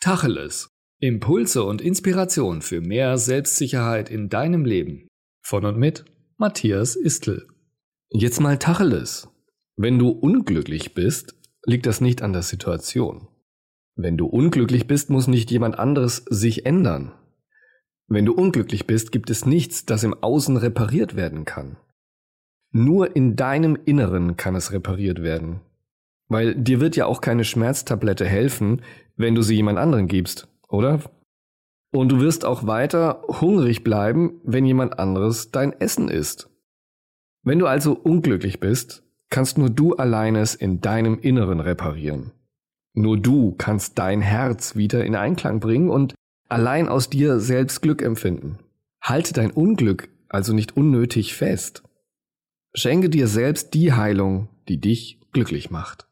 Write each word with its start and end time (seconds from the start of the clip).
Tacheles. 0.00 0.70
Impulse 1.00 1.64
und 1.64 1.80
Inspiration 1.80 2.62
für 2.62 2.80
mehr 2.80 3.18
Selbstsicherheit 3.18 4.10
in 4.10 4.28
deinem 4.28 4.64
Leben. 4.64 5.08
Von 5.42 5.64
und 5.64 5.76
mit 5.76 6.04
Matthias 6.36 6.94
Istl. 6.94 7.48
Jetzt 8.10 8.40
mal 8.40 8.58
Tacheles. 8.58 9.28
Wenn 9.76 9.98
du 9.98 10.10
unglücklich 10.10 10.94
bist, 10.94 11.34
liegt 11.64 11.84
das 11.86 12.00
nicht 12.00 12.22
an 12.22 12.32
der 12.32 12.42
Situation. 12.42 13.26
Wenn 13.96 14.16
du 14.16 14.26
unglücklich 14.26 14.86
bist, 14.86 15.10
muss 15.10 15.26
nicht 15.26 15.50
jemand 15.50 15.80
anderes 15.80 16.24
sich 16.30 16.64
ändern. 16.64 17.12
Wenn 18.06 18.24
du 18.24 18.34
unglücklich 18.34 18.86
bist, 18.86 19.10
gibt 19.10 19.30
es 19.30 19.46
nichts, 19.46 19.84
das 19.84 20.04
im 20.04 20.14
Außen 20.14 20.56
repariert 20.56 21.16
werden 21.16 21.44
kann. 21.44 21.76
Nur 22.70 23.16
in 23.16 23.34
deinem 23.34 23.76
Inneren 23.84 24.36
kann 24.36 24.54
es 24.54 24.70
repariert 24.70 25.22
werden. 25.22 25.60
Weil 26.28 26.54
dir 26.54 26.80
wird 26.80 26.96
ja 26.96 27.06
auch 27.06 27.20
keine 27.20 27.44
Schmerztablette 27.44 28.26
helfen, 28.26 28.82
wenn 29.16 29.34
du 29.34 29.42
sie 29.42 29.56
jemand 29.56 29.78
anderen 29.78 30.08
gibst, 30.08 30.48
oder? 30.68 31.00
Und 31.90 32.10
du 32.10 32.20
wirst 32.20 32.44
auch 32.44 32.66
weiter 32.66 33.22
hungrig 33.26 33.82
bleiben, 33.82 34.40
wenn 34.44 34.66
jemand 34.66 34.98
anderes 34.98 35.50
dein 35.50 35.72
Essen 35.72 36.08
isst. 36.08 36.50
Wenn 37.42 37.58
du 37.58 37.66
also 37.66 37.94
unglücklich 37.94 38.60
bist, 38.60 39.04
kannst 39.30 39.56
nur 39.56 39.70
du 39.70 39.94
alleine 39.94 40.40
es 40.40 40.54
in 40.54 40.80
deinem 40.80 41.18
Inneren 41.18 41.60
reparieren. 41.60 42.32
Nur 42.94 43.16
du 43.16 43.54
kannst 43.56 43.98
dein 43.98 44.20
Herz 44.20 44.76
wieder 44.76 45.04
in 45.04 45.14
Einklang 45.14 45.60
bringen 45.60 45.88
und 45.88 46.14
allein 46.48 46.88
aus 46.88 47.08
dir 47.08 47.40
selbst 47.40 47.80
Glück 47.80 48.02
empfinden. 48.02 48.58
Halte 49.00 49.32
dein 49.32 49.50
Unglück 49.50 50.08
also 50.28 50.52
nicht 50.52 50.76
unnötig 50.76 51.34
fest. 51.34 51.82
Schenke 52.74 53.08
dir 53.08 53.28
selbst 53.28 53.72
die 53.74 53.92
Heilung, 53.92 54.48
die 54.68 54.80
dich 54.80 55.20
glücklich 55.32 55.70
macht. 55.70 56.06